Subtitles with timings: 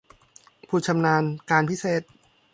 [0.67, 2.03] ผู้ชำนาญการพิเศษ